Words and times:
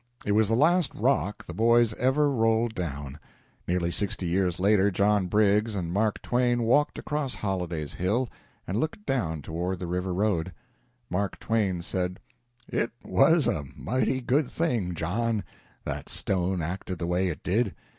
It 0.25 0.31
was 0.31 0.47
the 0.47 0.55
last 0.55 0.95
rock 0.95 1.45
the 1.45 1.53
boys 1.53 1.93
ever 1.93 2.31
rolled 2.31 2.73
down. 2.73 3.19
Nearly 3.67 3.91
sixty 3.91 4.25
years 4.25 4.59
later 4.59 4.89
John 4.89 5.27
Briggs 5.27 5.75
and 5.75 5.93
Mark 5.93 6.23
Twain 6.23 6.63
walked 6.63 6.97
across 6.97 7.35
Holliday's 7.35 7.93
Hill 7.93 8.27
and 8.65 8.77
looked 8.79 9.05
down 9.05 9.43
toward 9.43 9.77
the 9.77 9.85
river 9.85 10.11
road. 10.11 10.53
Mark 11.11 11.37
Twain 11.37 11.83
said: 11.83 12.19
"It 12.67 12.89
was 13.03 13.45
a 13.45 13.63
mighty 13.75 14.21
good 14.21 14.49
thing, 14.49 14.95
John, 14.95 15.43
that 15.85 16.09
stone 16.09 16.63
acted 16.63 16.97
the 16.97 17.05
way 17.05 17.27
it 17.27 17.43
did. 17.43 17.75